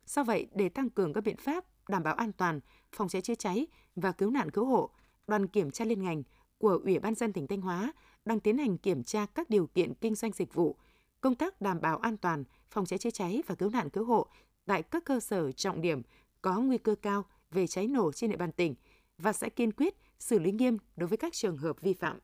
[0.07, 2.61] Do vậy, để tăng cường các biện pháp đảm bảo an toàn,
[2.93, 4.91] phòng cháy chữa cháy và cứu nạn cứu hộ,
[5.27, 6.23] đoàn kiểm tra liên ngành
[6.59, 7.93] của Ủy ban dân tỉnh Thanh Hóa
[8.25, 10.77] đang tiến hành kiểm tra các điều kiện kinh doanh dịch vụ,
[11.21, 14.27] công tác đảm bảo an toàn, phòng cháy chữa cháy và cứu nạn cứu hộ
[14.67, 16.03] tại các cơ sở trọng điểm
[16.43, 17.25] có nguy cơ cao
[17.57, 18.75] về cháy nổ trên địa bàn tỉnh
[19.19, 22.19] và sẽ kiên quyết xử lý nghiêm đối với các trường hợp vi phạm.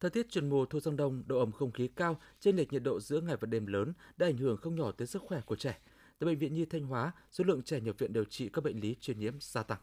[0.00, 2.82] Thời tiết chuyển mùa thu sang đông, độ ẩm không khí cao, chênh lệch nhiệt
[2.82, 5.56] độ giữa ngày và đêm lớn đã ảnh hưởng không nhỏ tới sức khỏe của
[5.56, 5.78] trẻ.
[6.18, 8.80] Tại bệnh viện Nhi Thanh Hóa, số lượng trẻ nhập viện điều trị các bệnh
[8.80, 9.78] lý truyền nhiễm gia tăng.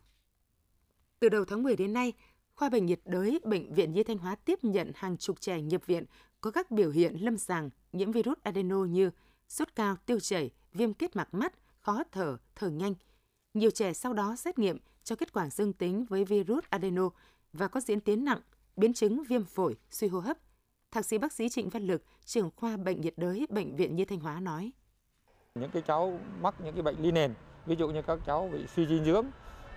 [1.19, 2.13] Từ đầu tháng 10 đến nay,
[2.55, 5.85] khoa bệnh nhiệt đới Bệnh viện Nhi Thanh Hóa tiếp nhận hàng chục trẻ nhập
[5.85, 6.05] viện
[6.41, 9.11] có các biểu hiện lâm sàng nhiễm virus adeno như
[9.47, 12.93] sốt cao, tiêu chảy, viêm kết mạc mắt, khó thở, thở nhanh.
[13.53, 17.09] Nhiều trẻ sau đó xét nghiệm cho kết quả dương tính với virus adeno
[17.53, 18.39] và có diễn tiến nặng,
[18.75, 20.37] biến chứng viêm phổi, suy hô hấp.
[20.91, 24.05] Thạc sĩ bác sĩ Trịnh Văn Lực, trưởng khoa bệnh nhiệt đới Bệnh viện Nhi
[24.05, 24.71] Thanh Hóa nói.
[25.55, 27.33] Những cái cháu mắc những cái bệnh lý nền,
[27.65, 29.25] ví dụ như các cháu bị suy dinh dưỡng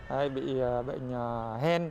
[0.06, 1.90] hay bị à, bệnh à, hen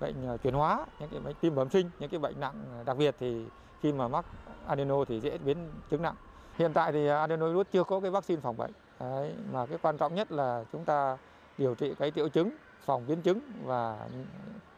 [0.00, 2.96] bệnh à, chuyển hóa, những cái bệnh tim bẩm sinh, những cái bệnh nặng đặc
[2.96, 3.44] biệt thì
[3.82, 4.26] khi mà mắc
[4.66, 6.14] adeno thì dễ biến chứng nặng.
[6.54, 8.72] Hiện tại thì adenovirus chưa có cái vaccine phòng bệnh.
[9.00, 11.18] Đấy, mà cái quan trọng nhất là chúng ta
[11.58, 12.50] điều trị cái triệu chứng,
[12.84, 14.08] phòng biến chứng và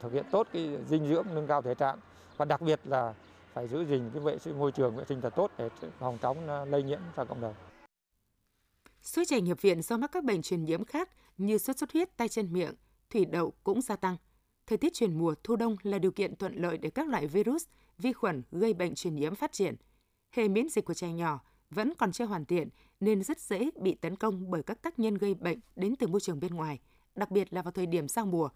[0.00, 1.98] thực hiện tốt cái dinh dưỡng nâng cao thể trạng
[2.36, 3.14] và đặc biệt là
[3.52, 6.48] phải giữ gìn cái vệ sinh môi trường vệ sinh thật tốt để phòng chống
[6.48, 7.54] ờ, lây nhiễm ra cộng đồng.
[9.02, 12.16] Số trẻ nhập viện do mắc các bệnh truyền nhiễm khác như sốt xuất huyết,
[12.16, 12.74] tay chân miệng,
[13.10, 14.16] thủy đậu cũng gia tăng.
[14.66, 17.64] Thời tiết chuyển mùa thu đông là điều kiện thuận lợi để các loại virus,
[17.98, 19.74] vi khuẩn gây bệnh truyền nhiễm phát triển.
[20.30, 22.68] Hệ miễn dịch của trẻ nhỏ vẫn còn chưa hoàn thiện
[23.00, 26.20] nên rất dễ bị tấn công bởi các tác nhân gây bệnh đến từ môi
[26.20, 26.78] trường bên ngoài,
[27.14, 28.48] đặc biệt là vào thời điểm giao mùa.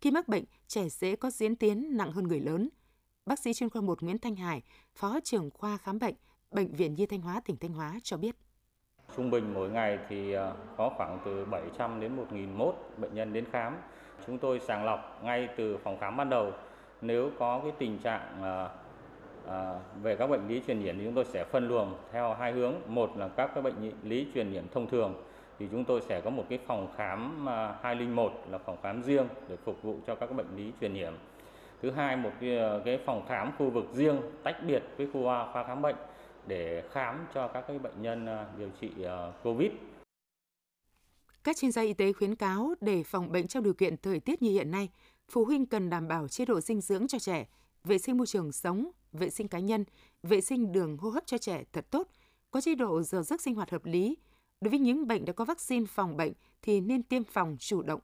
[0.00, 2.68] Khi mắc bệnh, trẻ dễ có diễn tiến nặng hơn người lớn.
[3.26, 4.62] Bác sĩ chuyên khoa 1 Nguyễn Thanh Hải,
[4.94, 6.14] Phó trưởng khoa khám bệnh,
[6.50, 8.36] Bệnh viện Nhi Thanh Hóa, tỉnh Thanh Hóa cho biết.
[9.16, 13.44] Trung bình mỗi ngày thì à, có khoảng từ 700 đến 1.000 bệnh nhân đến
[13.52, 13.76] khám
[14.26, 16.52] chúng tôi sàng lọc ngay từ phòng khám ban đầu
[17.00, 18.68] nếu có cái tình trạng à,
[19.50, 22.52] à, về các bệnh lý truyền nhiễm thì chúng tôi sẽ phân luồng theo hai
[22.52, 22.74] hướng.
[22.86, 25.14] Một là các cái bệnh lý truyền nhiễm thông thường
[25.58, 29.28] thì chúng tôi sẽ có một cái phòng khám à, 201 là phòng khám riêng
[29.48, 31.12] để phục vụ cho các bệnh lý truyền nhiễm.
[31.82, 35.22] Thứ hai một cái, à, cái phòng khám khu vực riêng tách biệt với khu
[35.22, 35.96] khoa khám bệnh
[36.46, 39.70] để khám cho các cái bệnh nhân à, điều trị à, covid.
[41.44, 44.42] Các chuyên gia y tế khuyến cáo để phòng bệnh trong điều kiện thời tiết
[44.42, 44.88] như hiện nay,
[45.28, 47.46] phụ huynh cần đảm bảo chế độ dinh dưỡng cho trẻ,
[47.84, 49.84] vệ sinh môi trường sống, vệ sinh cá nhân,
[50.22, 52.08] vệ sinh đường hô hấp cho trẻ thật tốt,
[52.50, 54.16] có chế độ giờ giấc sinh hoạt hợp lý.
[54.60, 58.00] Đối với những bệnh đã có vaccine phòng bệnh thì nên tiêm phòng chủ động.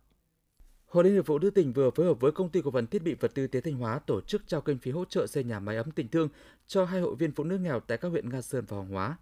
[0.87, 3.03] Hội Liên hiệp Phụ nữ tỉnh vừa phối hợp với công ty cổ phần thiết
[3.03, 5.61] bị vật tư Tế Thanh Hóa tổ chức trao kinh phí hỗ trợ xây nhà
[5.61, 6.29] máy ấm tình thương
[6.67, 9.17] cho hai hội viên phụ nữ nghèo tại các huyện Nga Sơn và Hoàng Hóa.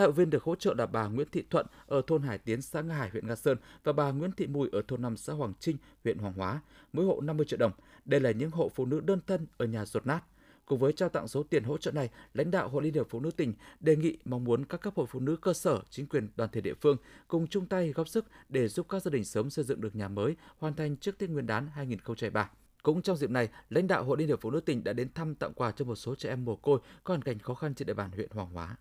[0.00, 2.62] Hai hội viên được hỗ trợ là bà Nguyễn Thị Thuận ở thôn Hải Tiến,
[2.62, 5.32] xã Nga Hải, huyện Nga Sơn và bà Nguyễn Thị Mùi ở thôn 5 xã
[5.32, 6.60] Hoàng Trinh, huyện Hoàng Hóa,
[6.92, 7.72] mỗi hộ 50 triệu đồng.
[8.04, 10.20] Đây là những hộ phụ nữ đơn thân ở nhà ruột nát.
[10.66, 13.20] Cùng với trao tặng số tiền hỗ trợ này, lãnh đạo Hội Liên hiệp Phụ
[13.20, 16.28] nữ tỉnh đề nghị mong muốn các cấp hội phụ nữ cơ sở, chính quyền,
[16.36, 16.96] đoàn thể địa phương
[17.28, 20.08] cùng chung tay góp sức để giúp các gia đình sớm xây dựng được nhà
[20.08, 22.50] mới, hoàn thành trước Tết Nguyên đán 2023.
[22.82, 25.34] Cũng trong dịp này, lãnh đạo Hội Liên hiệp Phụ nữ tỉnh đã đến thăm
[25.34, 27.86] tặng quà cho một số trẻ em mồ côi có hoàn cảnh khó khăn trên
[27.86, 28.76] địa bàn huyện Hoàng Hóa.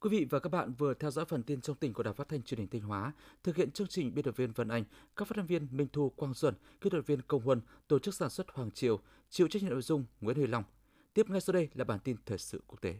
[0.00, 2.28] Quý vị và các bạn vừa theo dõi phần tin trong tỉnh của Đài Phát
[2.28, 3.12] thanh Truyền hình Thanh Hóa.
[3.42, 4.84] Thực hiện chương trình biên tập viên Vân Anh,
[5.16, 8.14] các phát thanh viên Minh Thu, Quang Duẩn, kỹ thuật viên Công Huân, tổ chức
[8.14, 10.64] sản xuất Hoàng Triều, chịu trách nhiệm nội dung Nguyễn Huy Long.
[11.14, 12.94] Tiếp ngay sau đây là bản tin thời sự quốc tế.